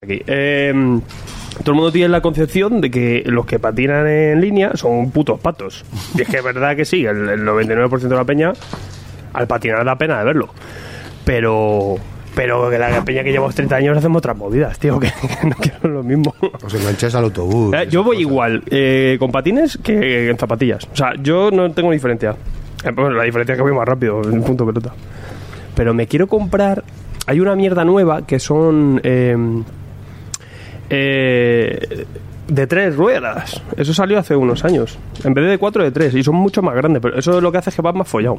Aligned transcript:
Aquí. 0.00 0.22
Eh, 0.28 0.72
todo 1.64 1.72
el 1.72 1.74
mundo 1.74 1.90
tiene 1.90 2.08
la 2.08 2.20
concepción 2.20 2.80
de 2.80 2.88
que 2.88 3.24
los 3.26 3.46
que 3.46 3.58
patinan 3.58 4.06
en 4.06 4.40
línea 4.40 4.76
son 4.76 5.10
putos 5.10 5.40
patos. 5.40 5.84
Y 6.16 6.22
es 6.22 6.28
que 6.28 6.36
es 6.36 6.44
verdad 6.44 6.76
que 6.76 6.84
sí, 6.84 7.04
el, 7.04 7.28
el 7.28 7.40
99% 7.40 7.98
de 7.98 8.14
la 8.14 8.24
peña 8.24 8.52
al 9.32 9.48
patinar 9.48 9.84
da 9.84 9.98
pena 9.98 10.20
de 10.20 10.24
verlo. 10.24 10.50
Pero 11.24 11.96
pero 12.36 12.70
que 12.70 12.78
la 12.78 13.04
peña 13.04 13.24
que 13.24 13.32
llevamos 13.32 13.56
30 13.56 13.74
años 13.74 13.98
hacemos 13.98 14.18
otras 14.20 14.36
movidas, 14.36 14.78
tío, 14.78 15.00
que, 15.00 15.08
que 15.40 15.48
no 15.48 15.56
quiero 15.56 15.88
lo 15.88 16.04
mismo. 16.04 16.32
Os 16.64 16.72
engancháis 16.72 17.16
al 17.16 17.24
autobús. 17.24 17.74
Eh, 17.74 17.88
yo 17.90 18.04
voy 18.04 18.20
igual 18.20 18.62
eh, 18.70 19.16
con 19.18 19.32
patines 19.32 19.76
que 19.82 20.30
en 20.30 20.38
zapatillas. 20.38 20.86
O 20.92 20.94
sea, 20.94 21.14
yo 21.20 21.50
no 21.50 21.72
tengo 21.72 21.90
diferencia. 21.90 22.36
Eh, 22.84 22.92
bueno, 22.92 23.10
la 23.10 23.24
diferencia 23.24 23.54
es 23.54 23.56
que 23.56 23.62
voy 23.62 23.72
más 23.74 23.88
rápido, 23.88 24.22
en 24.22 24.44
punto 24.44 24.64
pelota. 24.64 24.94
Pero 25.74 25.92
me 25.92 26.06
quiero 26.06 26.28
comprar. 26.28 26.84
Hay 27.26 27.40
una 27.40 27.56
mierda 27.56 27.84
nueva 27.84 28.24
que 28.24 28.38
son. 28.38 29.00
Eh, 30.90 32.06
de 32.48 32.66
tres 32.66 32.96
ruedas. 32.96 33.60
Eso 33.76 33.92
salió 33.92 34.18
hace 34.18 34.34
unos 34.34 34.64
años. 34.64 34.98
En 35.24 35.34
vez 35.34 35.48
de 35.48 35.58
cuatro, 35.58 35.82
de 35.84 35.90
tres. 35.90 36.14
Y 36.14 36.22
son 36.22 36.36
mucho 36.36 36.62
más 36.62 36.74
grandes. 36.74 37.02
Pero 37.02 37.18
eso 37.18 37.40
lo 37.40 37.52
que 37.52 37.58
hace 37.58 37.70
es 37.70 37.76
que 37.76 37.82
vas 37.82 37.94
más 37.94 38.08
follado. 38.08 38.38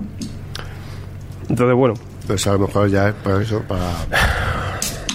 Entonces, 1.50 1.76
bueno. 1.76 1.94
Pues 2.28 2.46
a 2.48 2.54
lo 2.54 2.60
mejor 2.60 2.90
ya 2.90 3.10
es 3.10 3.16
para 3.16 3.42
eso, 3.42 3.62
para. 3.68 3.84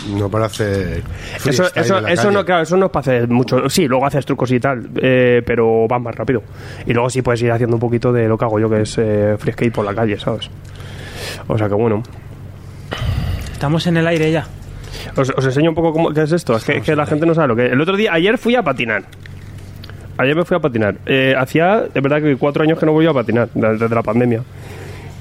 No 0.04 0.28
para 0.28 0.44
hacer. 0.44 1.02
Eso, 1.46 1.64
eso, 1.74 1.96
en 1.96 2.02
la 2.02 2.12
eso, 2.12 2.24
calle. 2.24 2.34
no, 2.34 2.44
claro, 2.44 2.62
eso 2.62 2.76
no 2.76 2.84
es 2.86 2.92
para 2.92 3.00
hacer 3.00 3.26
mucho. 3.26 3.70
Sí, 3.70 3.88
luego 3.88 4.04
haces 4.04 4.26
trucos 4.26 4.50
y 4.52 4.60
tal, 4.60 4.90
eh, 4.96 5.40
pero 5.46 5.88
vas 5.88 5.98
más 5.98 6.14
rápido. 6.14 6.42
Y 6.84 6.92
luego 6.92 7.08
sí 7.08 7.22
puedes 7.22 7.40
ir 7.40 7.50
haciendo 7.50 7.76
un 7.76 7.80
poquito 7.80 8.12
de 8.12 8.28
lo 8.28 8.36
que 8.36 8.44
hago 8.44 8.60
yo, 8.60 8.68
que 8.68 8.82
es 8.82 8.98
eh, 8.98 9.36
free 9.38 9.52
skate 9.54 9.72
por 9.72 9.82
la 9.82 9.94
calle, 9.94 10.20
¿sabes? 10.20 10.50
O 11.48 11.56
sea 11.56 11.68
que 11.68 11.74
bueno. 11.74 12.02
Estamos 13.50 13.86
en 13.86 13.96
el 13.96 14.06
aire 14.06 14.30
ya. 14.30 14.46
Os, 15.16 15.30
os 15.30 15.44
enseño 15.44 15.70
un 15.70 15.74
poco 15.74 15.92
cómo, 15.92 16.10
qué 16.10 16.22
es 16.22 16.32
esto. 16.32 16.56
Es 16.56 16.64
que, 16.64 16.96
la 16.96 17.06
gente 17.06 17.26
no 17.26 17.34
sabe 17.34 17.48
lo 17.48 17.56
que 17.56 17.66
es. 17.66 17.72
El 17.72 17.80
otro 17.80 17.96
día, 17.96 18.12
ayer 18.12 18.38
fui 18.38 18.54
a 18.54 18.62
patinar. 18.62 19.04
Ayer 20.16 20.36
me 20.36 20.44
fui 20.44 20.56
a 20.56 20.60
patinar. 20.60 20.96
Eh, 21.06 21.34
hacía, 21.36 21.84
es 21.92 22.02
verdad 22.02 22.22
que 22.22 22.36
cuatro 22.36 22.62
años 22.62 22.78
que 22.78 22.86
no 22.86 22.92
voy 22.92 23.06
a 23.06 23.12
patinar, 23.12 23.48
desde 23.52 23.94
la 23.94 24.02
pandemia. 24.02 24.42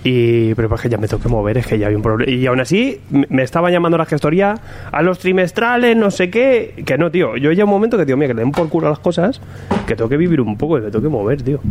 Y, 0.03 0.53
pero 0.55 0.73
es 0.75 0.81
que 0.81 0.89
ya 0.89 0.97
me 0.97 1.07
tengo 1.07 1.23
que 1.23 1.29
mover, 1.29 1.57
es 1.57 1.65
que 1.65 1.79
ya 1.79 1.87
hay 1.87 1.95
un 1.95 2.01
problema. 2.01 2.29
Y 2.29 2.45
aún 2.45 2.59
así, 2.59 2.99
me 3.09 3.41
estaba 3.43 3.71
llamando 3.71 3.97
la 3.97 4.05
gestoría 4.05 4.55
a 4.91 5.01
los 5.01 5.19
trimestrales, 5.19 5.95
no 5.95 6.11
sé 6.11 6.29
qué. 6.29 6.83
Que 6.85 6.97
no, 6.97 7.09
tío. 7.09 7.37
Yo 7.37 7.51
ya 7.53 7.63
un 7.63 7.69
momento 7.69 7.97
que, 7.97 8.05
tío, 8.05 8.17
mira, 8.17 8.27
que 8.27 8.33
le 8.33 8.41
den 8.41 8.51
por 8.51 8.67
culo 8.69 8.87
a 8.87 8.89
las 8.89 8.99
cosas, 8.99 9.39
que 9.87 9.95
tengo 9.95 10.09
que 10.09 10.17
vivir 10.17 10.41
un 10.41 10.57
poco 10.57 10.77
y 10.77 10.81
me 10.81 10.91
tengo 10.91 11.03
que 11.03 11.09
mover, 11.09 11.41
tío. 11.41 11.61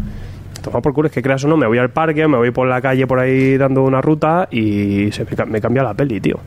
Toma 0.62 0.81
por 0.81 0.94
culo, 0.94 1.09
es 1.09 1.12
que 1.12 1.22
creas 1.22 1.44
o 1.44 1.48
no, 1.48 1.56
me 1.56 1.66
voy 1.66 1.78
al 1.78 1.91
parque, 1.91 2.27
me 2.27 2.39
voy 2.39 2.53
por 2.53 2.69
la 2.69 2.81
calle 2.81 3.06
por 3.06 3.19
ahí 3.19 3.59
dando 3.59 3.83
una 3.83 4.00
ruta 4.00 4.48
y 4.50 5.11
se 5.11 5.27
me 5.47 5.61
cambia 5.61 5.83
la 5.83 5.92
peli, 5.92 6.20
tío. 6.20 6.39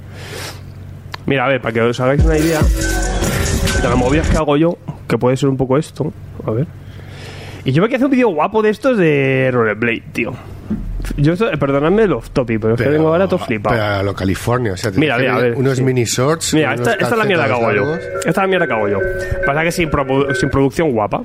Mira, 1.26 1.46
a 1.46 1.50
ver, 1.50 1.62
para 1.62 1.74
que 1.74 1.82
os 1.82 2.00
hagáis 2.00 2.24
una 2.24 2.38
idea 2.38 2.60
de 2.62 3.88
las 3.90 3.98
movidas 3.98 4.30
que 4.30 4.38
hago 4.38 4.58
yo, 4.58 4.78
que 5.08 5.18
puede 5.18 5.38
ser 5.38 5.50
un 5.50 5.58
poco 5.58 5.78
esto. 5.78 6.14
A 6.46 6.52
ver. 6.52 6.68
Y 7.64 7.72
yo 7.72 7.82
me 7.82 7.88
quiero 7.88 7.98
hacer 7.98 8.06
un 8.06 8.12
vídeo 8.12 8.30
guapo 8.30 8.62
de 8.62 8.70
estos 8.70 8.98
de 8.98 9.50
Rollerblade, 9.52 10.04
tío. 10.14 10.34
Yo, 11.18 11.34
esto, 11.34 11.52
eh, 11.52 11.58
perdonadme 11.58 12.04
el 12.04 12.14
off 12.14 12.30
topic, 12.32 12.60
pero 12.60 12.74
es 12.76 12.82
que 12.82 12.90
vengo 12.90 13.08
ahora 13.10 13.28
todo 13.28 13.40
flipado. 13.40 13.76
Pero 13.76 13.86
a 13.88 14.04
lo 14.04 14.14
California, 14.16 14.74
o 14.74 14.78
sea, 14.78 14.92
te 14.92 15.00
Mira, 15.00 15.18
mira, 15.18 15.34
que 15.34 15.38
a 15.40 15.42
ver 15.42 15.56
unos 15.56 15.78
sí. 15.78 15.84
mini 15.84 16.04
shorts. 16.04 16.54
Mira, 16.54 16.74
esta, 16.74 16.94
esta 16.94 17.10
es 17.10 17.18
la 17.18 17.26
mierda 17.26 17.46
que 17.46 17.54
hago 17.54 17.72
yo. 17.72 17.96
Esta 17.96 18.30
es 18.30 18.38
la 18.38 18.48
mierda 18.48 18.68
que 18.68 18.74
hago 18.74 18.88
yo. 18.90 19.00
Pasa 19.46 19.64
que 19.64 19.72
sin, 19.72 19.90
produ- 19.90 20.34
sin 20.36 20.50
producción 20.50 20.92
guapa. 20.92 21.24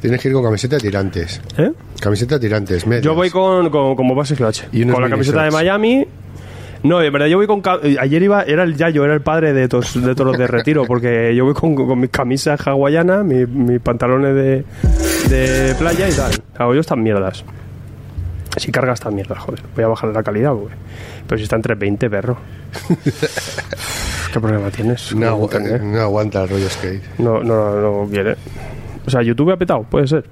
Tienes 0.00 0.20
que 0.20 0.28
ir 0.28 0.34
con 0.34 0.44
camiseta 0.44 0.76
de 0.76 0.82
tirantes. 0.82 1.40
¿Eh? 1.56 1.70
Camiseta 2.00 2.34
de 2.34 2.40
tirantes, 2.40 2.86
medias. 2.86 3.02
Yo 3.04 3.14
voy 3.14 3.30
con, 3.30 3.70
con 3.70 4.14
base 4.14 4.34
clutch. 4.36 4.64
Y 4.72 4.84
Con 4.86 5.02
la 5.02 5.08
camiseta 5.08 5.44
de. 5.44 5.50
Miami. 5.50 6.06
No, 6.84 7.02
en 7.02 7.12
verdad 7.12 7.26
yo 7.26 7.38
voy 7.38 7.46
con... 7.46 7.62
eh, 7.82 7.96
Ayer 7.98 8.22
iba... 8.22 8.42
Era 8.42 8.62
el 8.62 8.76
Yayo, 8.76 9.04
era 9.04 9.14
el 9.14 9.22
padre 9.22 9.52
de 9.52 9.68
todos, 9.68 9.94
de 9.94 10.14
todos 10.14 10.30
los 10.32 10.38
de 10.38 10.46
retiro. 10.46 10.84
Porque 10.86 11.34
yo 11.34 11.44
voy 11.44 11.54
con, 11.54 11.74
con 11.74 11.98
mis 11.98 12.10
camisas 12.10 12.60
hawaianas, 12.66 13.24
mi- 13.24 13.46
mis 13.46 13.80
pantalones 13.80 14.34
de, 14.34 14.64
de 15.34 15.74
playa 15.76 16.08
y 16.08 16.12
tal. 16.12 16.32
Hago 16.58 16.74
yo 16.74 16.80
estas 16.80 16.98
mierdas. 16.98 17.44
Si 18.56 18.70
cargas 18.70 19.00
estas 19.00 19.12
mierdas, 19.12 19.38
joder. 19.38 19.62
Voy 19.74 19.82
a 19.84 19.88
bajar 19.88 20.10
la 20.14 20.22
calidad, 20.22 20.52
güey. 20.52 20.72
Pero 21.26 21.38
si 21.38 21.44
está 21.44 21.56
en 21.56 21.62
320, 21.62 22.10
perro. 22.10 22.36
¿Qué 24.32 24.38
problema 24.40 24.70
tienes? 24.70 25.14
No, 25.14 25.26
agu- 25.38 25.80
no 25.80 26.00
aguanta 26.00 26.42
el 26.42 26.48
rollo 26.50 26.68
skate. 26.68 27.02
No, 27.18 27.42
no, 27.42 27.80
no 28.04 28.08
quiere. 28.10 28.36
O 29.06 29.10
sea, 29.10 29.22
YouTube 29.22 29.50
ha 29.52 29.56
petado, 29.56 29.82
puede 29.84 30.06
ser. 30.06 30.24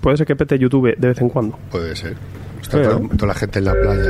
Puede 0.00 0.16
ser 0.16 0.26
que 0.26 0.36
pete 0.36 0.58
YouTube 0.58 0.96
de 0.96 1.08
vez 1.08 1.20
en 1.20 1.28
cuando. 1.28 1.58
Puede 1.70 1.94
ser. 1.96 2.14
Está 2.60 2.78
¿no? 2.78 3.08
toda 3.10 3.28
la 3.28 3.34
gente 3.34 3.58
en 3.58 3.64
la 3.66 3.72
playa. 3.72 4.02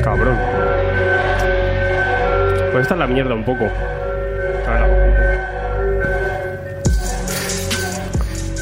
Cabrón. 0.00 0.36
Pues 2.72 2.82
esta 2.82 2.94
es 2.94 2.98
la 2.98 3.06
mierda 3.06 3.34
un 3.34 3.44
poco. 3.44 3.64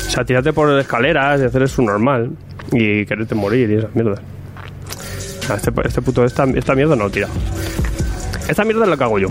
O 0.07 0.11
sea, 0.13 0.25
tirarte 0.25 0.53
por 0.53 0.77
escaleras 0.79 1.41
y 1.41 1.45
hacer 1.45 1.63
eso 1.63 1.83
normal. 1.83 2.31
Y 2.73 3.07
quererte 3.07 3.35
morir 3.35 3.71
y 3.71 3.75
esas 3.77 3.95
mierdas. 3.95 4.21
Sea, 5.41 5.57
Este, 5.57 5.71
este 5.85 6.03
puto, 6.03 6.25
esta, 6.25 6.45
esta 6.45 6.75
mierda 6.75 6.97
no 6.97 7.09
tira. 7.11 7.29
Esta 8.49 8.65
mierda 8.65 8.85
es 8.85 8.91
la 8.91 8.97
que 8.97 9.05
hago 9.05 9.19
yo. 9.21 9.29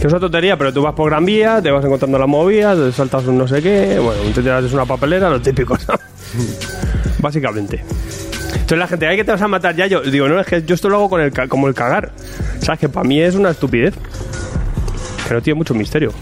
Que 0.00 0.06
es 0.06 0.12
una 0.12 0.20
tontería, 0.20 0.56
pero 0.56 0.72
tú 0.72 0.82
vas 0.82 0.94
por 0.94 1.10
Gran 1.10 1.24
Vía, 1.24 1.60
te 1.60 1.72
vas 1.72 1.84
encontrando 1.84 2.20
las 2.20 2.28
movidas, 2.28 2.78
te 2.78 2.92
saltas 2.92 3.26
un 3.26 3.36
no 3.36 3.48
sé 3.48 3.60
qué, 3.60 3.98
bueno, 3.98 4.22
te 4.32 4.40
tiras 4.42 4.72
una 4.72 4.84
papelera, 4.84 5.28
lo 5.28 5.40
típico. 5.42 5.76
Básicamente. 7.18 7.82
Entonces 8.52 8.78
la 8.78 8.86
gente, 8.86 9.06
ay, 9.06 9.16
que 9.16 9.24
te 9.24 9.32
vas 9.32 9.42
a 9.42 9.48
matar 9.48 9.74
ya. 9.74 9.86
Yo 9.86 10.00
digo, 10.02 10.28
no, 10.28 10.38
es 10.40 10.46
que 10.46 10.62
yo 10.62 10.74
esto 10.74 10.88
lo 10.88 10.96
hago 10.96 11.10
con 11.10 11.20
el, 11.20 11.32
como 11.48 11.68
el 11.68 11.74
cagar. 11.74 12.12
¿Sabes? 12.60 12.80
Que 12.80 12.88
para 12.88 13.06
mí 13.06 13.20
es 13.20 13.34
una 13.34 13.50
estupidez. 13.50 13.94
Que 15.26 15.34
no 15.34 15.42
tiene 15.42 15.58
mucho 15.58 15.74
misterio. 15.74 16.12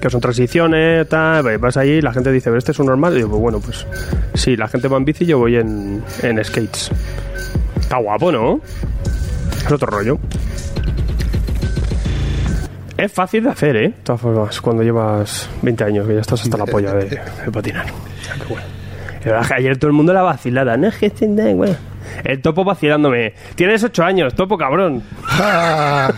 Que 0.00 0.08
son 0.08 0.20
transiciones, 0.20 1.08
tal, 1.08 1.58
vas 1.58 1.76
allí 1.76 1.92
y 1.92 2.00
la 2.00 2.12
gente 2.12 2.32
dice, 2.32 2.44
pero 2.50 2.58
este 2.58 2.72
es 2.72 2.78
un 2.78 2.86
normal. 2.86 3.12
Y 3.14 3.16
digo, 3.16 3.30
pues 3.30 3.40
bueno, 3.40 3.60
pues 3.60 3.86
sí, 4.34 4.56
la 4.56 4.68
gente 4.68 4.88
va 4.88 4.96
en 4.96 5.04
bici 5.04 5.24
y 5.24 5.28
yo 5.28 5.38
voy 5.38 5.56
en, 5.56 6.02
en 6.22 6.44
skates. 6.44 6.90
Está 7.78 7.98
guapo, 7.98 8.32
¿no? 8.32 8.60
Es 9.66 9.70
otro 9.70 9.88
rollo. 9.88 10.18
Es 12.96 13.12
fácil 13.12 13.44
de 13.44 13.50
hacer, 13.50 13.76
¿eh? 13.76 13.88
De 13.88 13.94
todas 14.04 14.20
formas, 14.20 14.60
cuando 14.60 14.82
llevas 14.82 15.48
20 15.62 15.84
años, 15.84 16.06
que 16.06 16.14
ya 16.14 16.20
estás 16.20 16.42
hasta 16.42 16.56
la 16.58 16.66
polla 16.66 16.92
de, 16.94 17.04
de 17.06 17.50
patinar. 17.52 17.86
O 17.86 18.24
sea, 18.24 18.34
que 18.34 18.44
bueno. 18.44 18.79
Que 19.22 19.54
ayer 19.54 19.78
todo 19.78 19.88
el 19.88 19.92
mundo 19.92 20.12
la 20.12 20.22
vacilada. 20.22 20.76
No 20.76 20.88
es 20.88 20.96
que 20.96 21.06
este, 21.06 21.26
bueno. 21.54 21.76
El 22.24 22.40
topo 22.40 22.64
vacilándome. 22.64 23.34
Tienes 23.54 23.84
8 23.84 24.02
años, 24.02 24.34
topo 24.34 24.56
cabrón. 24.56 25.02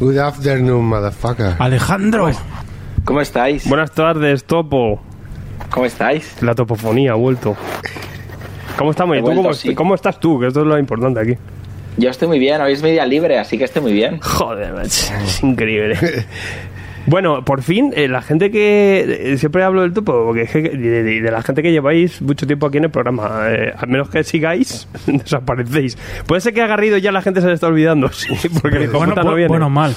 Good 0.00 0.18
afternoon, 0.18 0.84
motherfucker. 0.84 1.54
Alejandro. 1.58 2.30
¿Cómo 3.04 3.20
estáis? 3.20 3.68
Buenas 3.68 3.92
tardes, 3.92 4.44
topo. 4.44 5.02
¿Cómo 5.70 5.86
estáis? 5.86 6.40
La 6.42 6.54
topofonía 6.54 7.12
ha 7.12 7.14
vuelto. 7.14 7.56
¿Cómo 8.76 8.90
estamos? 8.90 9.16
¿Y 9.16 9.20
tú 9.20 9.26
vuelto, 9.26 9.42
cómo, 9.42 9.54
sí. 9.54 9.74
cómo 9.74 9.94
estás 9.94 10.20
tú? 10.20 10.38
Que 10.38 10.48
esto 10.48 10.60
es 10.60 10.66
lo 10.66 10.78
importante 10.78 11.20
aquí. 11.20 11.34
Yo 11.96 12.10
estoy 12.10 12.28
muy 12.28 12.38
bien, 12.38 12.60
hoy 12.60 12.74
es 12.74 12.82
mi 12.82 12.90
día 12.90 13.06
libre, 13.06 13.38
así 13.38 13.56
que 13.56 13.64
estoy 13.64 13.80
muy 13.80 13.92
bien. 13.92 14.20
Joder, 14.20 14.74
macho, 14.74 15.14
es 15.24 15.42
increíble. 15.42 15.98
Bueno, 17.06 17.44
por 17.44 17.62
fin, 17.62 17.92
eh, 17.94 18.08
la 18.08 18.22
gente 18.22 18.50
que. 18.50 19.32
eh, 19.32 19.38
siempre 19.38 19.62
hablo 19.62 19.82
del 19.82 19.92
topo, 19.92 20.24
porque 20.26 20.42
es 20.42 20.50
que 20.50 20.62
de, 20.62 21.02
de- 21.02 21.20
de 21.20 21.30
la 21.30 21.42
gente 21.42 21.62
que 21.62 21.72
lleváis 21.72 22.20
mucho 22.22 22.46
tiempo 22.46 22.66
aquí 22.66 22.78
en 22.78 22.84
el 22.84 22.90
programa, 22.90 23.46
eh, 23.48 23.72
a 23.76 23.86
menos 23.86 24.08
que 24.10 24.24
sigáis, 24.24 24.88
desaparecéis. 25.06 25.96
Puede 26.26 26.40
ser 26.40 26.52
que 26.54 26.62
a 26.62 26.66
Garrido 26.66 26.98
ya 26.98 27.12
la 27.12 27.22
gente 27.22 27.40
se 27.40 27.46
le 27.46 27.52
está 27.54 27.68
olvidando, 27.68 28.08
sí, 28.12 28.28
porque 28.60 28.78
el 28.78 28.82
hijo 28.84 28.98
Bueno, 28.98 29.14
puta 29.14 29.24
no 29.24 29.32
bu- 29.32 29.36
viene. 29.36 29.48
bueno, 29.48 29.70
mal. 29.70 29.94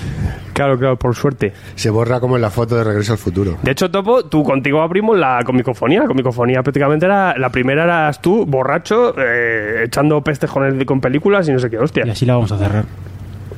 Claro, 0.54 0.78
claro, 0.78 0.98
por 0.98 1.16
suerte. 1.16 1.54
Se 1.76 1.90
borra 1.90 2.20
como 2.20 2.36
en 2.36 2.42
la 2.42 2.50
foto 2.50 2.76
de 2.76 2.84
Regreso 2.84 3.14
al 3.14 3.18
Futuro. 3.18 3.58
De 3.64 3.72
hecho, 3.72 3.90
Topo, 3.90 4.26
tú 4.26 4.44
contigo 4.44 4.82
abrimos 4.82 5.18
la 5.18 5.42
comicofonía. 5.46 6.02
La 6.02 6.08
comicofonía 6.08 6.62
prácticamente 6.64 7.06
era. 7.06 7.38
La 7.38 7.50
primera 7.50 7.86
eras 7.86 8.22
tú, 8.22 8.46
borracho, 8.46 9.16
eh, 9.18 9.84
echando 9.86 10.22
pestes 10.22 10.50
con, 10.52 10.66
el- 10.66 10.86
con 10.86 11.00
películas 11.00 11.48
y 11.48 11.54
no 11.54 11.60
sé 11.60 11.70
qué, 11.70 11.78
hostia. 11.78 12.04
Y 12.06 12.10
así 12.10 12.26
la 12.26 12.34
vamos 12.34 12.52
a 12.52 12.58
cerrar. 12.58 12.84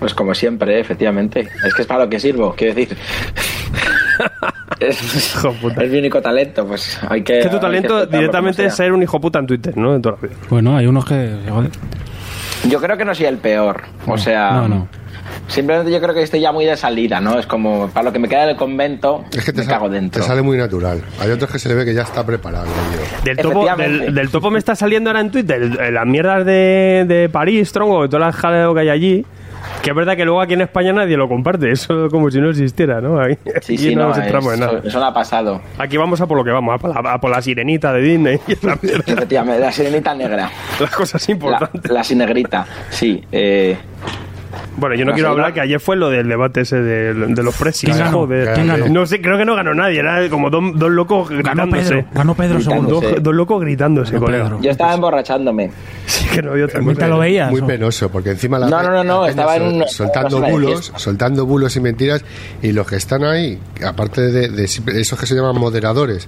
Pues 0.01 0.15
como 0.15 0.33
siempre, 0.33 0.80
efectivamente. 0.80 1.48
Es 1.63 1.75
que 1.75 1.83
es 1.83 1.88
para 1.88 2.06
lo 2.06 2.09
que 2.09 2.19
sirvo, 2.19 2.56
quiero 2.57 2.74
decir. 2.74 2.98
es, 4.80 5.36
Hijo 5.38 5.53
puta. 5.53 5.83
es 5.83 5.92
mi 5.92 6.00
único 6.00 6.19
talento, 6.24 6.65
pues 6.65 7.00
hay 7.07 7.21
que. 7.21 7.39
Que 7.42 7.50
tu 7.50 7.59
talento 7.59 8.07
directamente 8.07 8.65
es 8.65 8.75
ser 8.75 8.94
un 8.94 9.03
hijo 9.03 9.21
puta 9.21 9.38
en 9.38 9.45
Twitter, 9.45 9.77
¿no? 9.77 9.94
De 9.94 10.00
toda 10.00 10.15
la 10.19 10.27
vida. 10.27 10.39
Bueno, 10.50 10.75
hay 10.75 10.88
unos 10.88 11.06
que. 11.06 11.30
Yo 12.68 12.81
creo 12.81 12.98
que 12.98 13.06
no 13.06 13.13
soy 13.13 13.27
el 13.27 13.38
peor. 13.38 13.83
O 14.07 14.18
sea, 14.18 14.53
No, 14.53 14.68
no. 14.68 14.88
simplemente 15.48 15.92
yo 15.92 16.01
creo 16.01 16.15
que 16.15 16.24
estoy 16.24 16.39
ya 16.39 16.51
muy 16.51 16.65
de 16.65 16.75
salida, 16.77 17.21
¿no? 17.21 17.38
Es 17.38 17.45
como, 17.45 17.88
para 17.89 18.06
lo 18.06 18.12
que 18.12 18.18
me 18.18 18.27
queda 18.27 18.48
del 18.48 18.56
convento, 18.56 19.24
Es 19.31 19.45
que 19.45 19.53
te, 19.53 19.62
me 19.62 19.68
cago 19.68 19.88
dentro. 19.88 20.19
te 20.19 20.27
sale 20.27 20.42
muy 20.42 20.57
natural. 20.57 21.00
Hay 21.19 21.30
otros 21.30 21.51
que 21.51 21.59
se 21.59 21.69
le 21.69 21.75
ve 21.75 21.86
que 21.86 21.94
ya 21.94 22.01
está 22.01 22.25
preparado. 22.25 22.65
Del 23.24 23.38
topo, 23.38 23.68
del, 23.77 24.15
del 24.15 24.30
topo 24.31 24.50
me 24.50 24.57
está 24.57 24.75
saliendo 24.75 25.12
ahora 25.12 25.21
en 25.21 25.30
Twitter 25.30 25.92
las 25.92 26.07
mierdas 26.07 26.44
de, 26.44 27.06
de 27.07 27.30
París, 27.30 27.71
tronco, 27.71 28.06
y 28.06 28.09
todas 28.09 28.25
las 28.27 28.36
jaleo 28.36 28.74
que 28.74 28.80
hay 28.81 28.89
allí. 28.89 29.25
Que 29.81 29.89
es 29.89 29.95
verdad 29.95 30.16
que 30.16 30.25
luego 30.25 30.42
aquí 30.42 30.54
en 30.54 30.62
España 30.62 30.94
nadie 30.94 31.18
lo 31.18 31.28
comparte, 31.28 31.72
eso 31.72 32.07
como 32.10 32.30
si 32.30 32.39
no 32.39 32.50
existiera, 32.51 33.01
¿no? 33.01 33.19
Aquí, 33.19 33.36
Sí, 33.62 33.78
sí, 33.78 33.95
no 33.95 34.04
no, 34.04 34.07
nos 34.10 34.18
entramos 34.19 34.54
en 34.54 34.60
nada. 34.60 34.81
eso 34.83 35.00
no 35.00 35.06
ha 35.07 35.13
pasado. 35.13 35.60
Aquí 35.80 35.98
vamos 35.98 36.22
a 36.22 36.28
por 36.28 36.38
lo 36.38 36.44
que 36.44 36.51
vamos, 36.51 36.75
a 36.75 36.78
por 36.78 36.94
la, 37.04 37.13
a 37.13 37.19
por 37.19 37.31
la 37.31 37.42
sirenita 37.42 37.92
de 37.94 38.01
Disney 38.01 38.39
Efectivamente, 38.48 39.60
la 39.60 39.72
sirenita 39.72 40.13
negra. 40.13 40.51
las 40.80 40.92
cosas 40.92 41.28
La, 41.28 41.31
importantes. 41.33 41.92
la 41.92 42.04
sinegrita, 42.04 42.66
sí. 42.92 43.24
Eh, 43.31 43.75
Bueno, 44.77 44.95
yo 44.95 45.03
no 45.06 45.13
quiero 45.13 45.29
hablar 45.29 45.53
que 45.53 45.59
ayer 45.62 45.79
fue 45.79 45.95
lo 45.97 46.09
del 46.09 46.29
debate 46.29 46.62
ese 46.62 46.81
de, 46.81 47.13
de 47.13 47.44
los 47.44 47.56
precios. 47.57 47.91
¿Quién 47.94 48.06
ganó? 48.06 48.19
joder. 48.19 48.53
¿Quién 48.53 48.68
ganó? 48.68 48.88
No 48.88 49.06
sé, 49.06 49.21
creo 49.21 49.38
que 49.38 49.44
no 49.45 49.56
ganó 49.56 49.73
nadie, 49.73 50.00
era 50.00 50.27
como 50.29 50.50
dos, 50.50 50.63
dos 50.75 50.89
locos 50.91 51.29
Ganó 51.29 51.41
gritándose. 51.68 51.89
Pedro. 51.95 52.06
Ganó 52.13 52.35
Pedro 52.35 52.62
seguro. 52.62 53.00
Gritando. 53.00 53.21
Dos, 53.21 53.35
locos 53.35 53.62
gritándose, 53.62 54.13
Ganó 54.13 54.25
colega. 54.25 54.44
Pedro. 54.45 54.62
yo 54.62 54.71
estaba 54.71 54.94
emborrachándome. 54.94 55.71
Sí, 56.06 56.25
que 56.29 56.41
no 56.41 56.51
había 56.51 56.65
otra 56.65 56.81
Muy 56.81 56.94
cosa. 56.95 57.06
te 57.06 57.12
lo 57.12 57.19
veías. 57.19 57.51
Muy 57.51 57.62
¿o? 57.62 57.68
penoso, 57.68 58.09
porque 58.09 58.31
encima 58.31 58.57
la 58.59 58.69
No, 58.69 58.81
no, 58.81 58.91
no, 58.91 59.03
no, 59.03 59.25
estaba 59.25 59.57
en 59.57 59.62
sol- 59.63 59.73
un- 59.81 59.88
soltando 59.89 60.41
bulos, 60.41 60.94
soltando 60.95 61.45
bulos 61.45 61.75
y 61.75 61.79
mentiras, 61.81 62.24
y 62.62 62.71
los 62.71 62.88
que 62.88 62.95
están 62.95 63.24
ahí, 63.25 63.59
aparte 63.85 64.21
de, 64.21 64.50
de 64.50 64.63
esos 64.63 65.19
que 65.19 65.25
se 65.25 65.35
llaman 65.35 65.57
moderadores, 65.59 66.27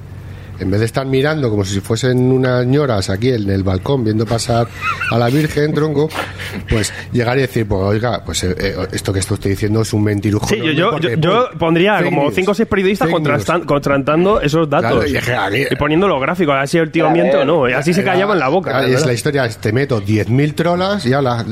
en 0.63 0.71
vez 0.71 0.79
de 0.79 0.85
estar 0.87 1.05
mirando 1.05 1.49
como 1.49 1.63
si 1.63 1.79
fuesen 1.79 2.31
unas 2.31 2.65
ñoras 2.65 3.09
aquí 3.09 3.29
en 3.29 3.49
el 3.49 3.63
balcón 3.63 4.03
viendo 4.03 4.25
pasar 4.25 4.67
a 5.11 5.17
la 5.17 5.29
Virgen, 5.29 5.73
tronco, 5.73 6.09
pues 6.69 6.91
llegar 7.11 7.37
y 7.37 7.41
decir, 7.41 7.67
pues 7.67 7.81
oiga, 7.81 8.23
pues 8.25 8.43
eh, 8.43 8.55
eh, 8.57 8.75
esto 8.91 9.13
que 9.13 9.19
esto 9.19 9.35
estoy 9.35 9.51
diciendo 9.51 9.81
es 9.81 9.93
un 9.93 10.03
mentirujo. 10.03 10.47
Sí, 10.47 10.59
yo, 10.75 10.91
pondría 11.59 11.97
fake 11.97 12.05
como 12.05 12.23
news, 12.23 12.35
5 12.35 12.51
o 12.51 12.53
6 12.55 12.69
periodistas 12.69 13.09
contrastando 13.65 14.41
esos 14.41 14.69
datos. 14.69 15.05
Claro, 15.05 15.07
y 15.07 15.15
los 16.07 16.21
gráficos, 16.21 16.55
a 16.55 16.59
ver 16.59 16.67
si 16.67 16.77
el 16.77 16.91
tío 16.91 17.09
miente 17.09 17.37
o 17.37 17.45
no. 17.45 17.69
Y 17.69 17.73
así 17.73 17.93
se 17.93 18.01
Era- 18.01 18.13
callaba 18.13 18.33
en 18.33 18.39
la 18.39 18.49
boca. 18.49 18.71
claro, 18.71 18.87
y 18.87 18.93
es 18.93 19.05
la 19.05 19.13
historia, 19.13 19.45
es, 19.45 19.57
te 19.57 19.71
meto 19.71 20.01
10.000 20.01 20.55
trolas 20.55 21.05
y 21.05 21.13
ala, 21.13 21.45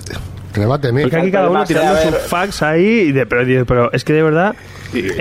rebáteme. 0.53 1.01
Porque 1.03 1.17
aquí 1.17 1.31
cada 1.31 1.49
uno 1.49 1.63
tirando 1.65 1.99
sus 2.01 2.17
facts 2.27 2.61
ahí, 2.61 2.85
y 3.07 3.11
de, 3.11 3.25
pero, 3.25 3.65
pero 3.65 3.91
es 3.91 4.03
que 4.03 4.13
de 4.13 4.23
verdad. 4.23 4.55
Pero, 4.91 5.13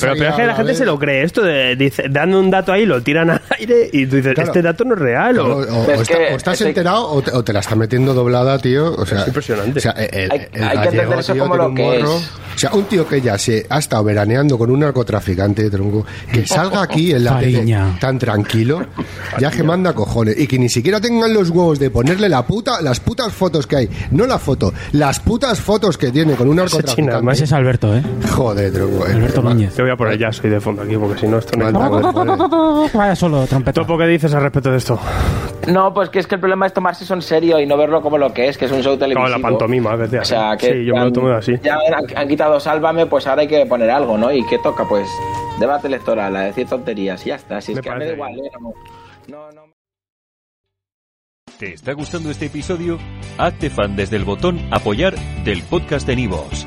pero 0.00 0.28
es 0.28 0.34
que 0.34 0.46
la 0.46 0.54
gente 0.54 0.62
vez. 0.72 0.78
se 0.78 0.84
lo 0.84 0.98
cree. 0.98 1.22
Esto 1.22 1.42
de, 1.42 1.76
dice, 1.76 2.04
dando 2.10 2.38
un 2.40 2.50
dato 2.50 2.72
ahí, 2.72 2.86
lo 2.86 3.02
tiran 3.02 3.30
al 3.30 3.42
aire 3.58 3.88
y 3.92 4.06
tú 4.06 4.16
dices, 4.16 4.34
Claro. 4.34 4.48
este 4.50 4.62
dato 4.62 4.84
no 4.84 4.94
es 4.94 5.00
real. 5.00 5.38
O- 5.38 5.56
o, 5.58 5.58
o 5.86 5.90
Es 5.90 6.00
está- 6.02 6.16
que 6.18 6.24
o 6.32 6.36
estás 6.36 6.60
enterado 6.60 7.08
o 7.10 7.22
te, 7.22 7.30
o 7.32 7.42
te 7.44 7.52
la 7.52 7.60
está 7.60 7.74
metiendo 7.74 8.14
doblada, 8.14 8.58
tío. 8.58 8.92
O 8.94 9.06
sea, 9.06 9.22
Es 9.22 9.28
impresionante. 9.28 9.78
O 9.78 9.82
sea, 9.82 9.92
el, 9.92 10.30
Hay- 10.30 10.30
el 10.30 10.32
hay 10.32 10.48
que 10.50 10.58
gallego, 10.58 10.84
entender 10.84 11.18
eso 11.18 11.32
tío, 11.32 11.42
como 11.42 11.54
tiene 11.54 11.62
lo 11.64 11.68
un 11.70 11.74
que 11.76 11.82
morro. 11.82 12.16
es. 12.18 12.30
O 12.54 12.58
sea, 12.58 12.70
un 12.72 12.84
tío 12.84 13.08
que 13.08 13.20
ya 13.20 13.36
se 13.36 13.66
ha 13.68 13.78
estado 13.78 14.04
veraneando 14.04 14.56
con 14.56 14.70
un 14.70 14.80
narcotraficante, 14.80 15.68
tronco, 15.70 16.06
que 16.32 16.46
salga 16.46 16.82
aquí 16.82 17.12
en 17.12 17.24
la 17.24 17.38
tele 17.40 17.56
Fariña. 17.58 17.98
tan 18.00 18.18
tranquilo, 18.18 18.86
ya 19.38 19.50
que 19.50 19.62
manda 19.64 19.92
cojones. 19.92 20.38
Y 20.38 20.46
que 20.46 20.58
ni 20.58 20.68
siquiera 20.68 21.00
tengan 21.00 21.34
los 21.34 21.50
huevos 21.50 21.78
de 21.78 21.90
ponerle 21.90 22.28
la 22.28 22.46
puta, 22.46 22.80
las 22.80 23.00
putas 23.00 23.32
fotos 23.32 23.66
que 23.66 23.76
hay. 23.76 23.88
No 24.12 24.26
la 24.26 24.38
foto, 24.38 24.72
las 24.92 25.18
putas 25.20 25.60
fotos 25.60 25.98
que 25.98 26.10
tiene 26.12 26.34
con 26.34 26.48
un 26.48 26.58
Ese 26.60 26.66
chino, 26.68 26.76
narcotraficante. 26.78 27.12
además 27.14 27.40
es 27.40 27.52
Alberto, 27.64 27.96
¿eh? 27.96 28.02
Joder, 28.30 28.72
tronco. 28.72 29.06
eh. 29.06 29.12
Alberto 29.14 29.40
Núñez. 29.42 29.74
Te 29.74 29.80
voy 29.82 29.90
a 29.90 29.96
poner 29.96 30.18
ya, 30.18 30.30
soy 30.32 30.50
de 30.50 30.60
fondo 30.60 30.82
aquí, 30.82 30.96
porque 30.98 31.18
si 31.18 31.26
no, 31.26 31.38
esto 31.38 31.56
no 31.56 31.64
Manda, 31.70 31.88
joder. 32.12 32.90
Vaya 32.94 33.16
solo, 33.16 33.46
trompeta. 33.46 33.80
Topo, 33.80 33.96
¿qué 33.96 34.06
dices 34.06 34.34
al 34.34 34.42
respecto 34.42 34.70
de 34.70 34.76
esto? 34.76 34.98
No, 35.68 35.94
pues 35.94 36.10
que 36.10 36.18
es 36.18 36.26
que 36.26 36.34
el 36.34 36.40
problema 36.42 36.66
es 36.66 36.74
tomarse 36.74 37.04
eso 37.04 37.14
en 37.14 37.22
serio 37.22 37.58
y 37.58 37.64
no 37.66 37.78
verlo 37.78 38.02
como 38.02 38.18
lo 38.18 38.34
que 38.34 38.48
es, 38.48 38.58
que 38.58 38.66
es 38.66 38.72
un 38.72 38.82
show 38.82 38.98
televisivo. 38.98 39.24
Claro, 39.26 39.40
la 39.42 39.48
pantomima, 39.48 39.96
que 39.96 40.08
te 40.08 40.18
O 40.18 40.24
sea, 40.26 40.56
que 40.58 40.66
Sí, 40.74 40.84
yo 40.84 40.92
me 40.92 41.00
lo 41.00 41.06
han- 41.06 41.12
tomo 41.14 41.28
así. 41.30 41.54
Ya 41.62 41.76
han, 41.76 42.04
han 42.18 42.28
quitado 42.28 42.60
Sálvame, 42.60 43.06
pues 43.06 43.26
ahora 43.26 43.40
hay 43.42 43.48
que 43.48 43.64
poner 43.64 43.88
algo, 43.90 44.18
¿no? 44.18 44.30
¿Y 44.30 44.44
qué 44.46 44.58
toca? 44.58 44.84
Pues 44.86 45.08
debate 45.58 45.86
electoral, 45.86 46.36
a 46.36 46.40
decir 46.42 46.66
tonterías 46.68 47.24
y 47.24 47.30
ya 47.30 47.36
está. 47.36 47.60
Si 47.62 47.72
es 47.72 47.76
Me 47.76 47.82
que 47.82 47.88
a 47.88 47.94
mí 47.94 47.98
me 48.00 48.10
da 48.10 48.16
parece 48.18 48.36
igual, 48.36 48.46
¿eh? 48.46 48.72
No, 49.28 49.50
no, 49.52 49.66
no. 49.66 49.72
¿Te 51.58 51.72
está 51.72 51.92
gustando 51.92 52.30
este 52.30 52.46
episodio? 52.46 52.98
Hazte 53.38 53.70
fan 53.70 53.96
desde 53.96 54.16
el 54.16 54.24
botón 54.24 54.60
Apoyar 54.70 55.14
del 55.44 55.62
podcast 55.62 56.06
de 56.06 56.16
Nivos. 56.16 56.66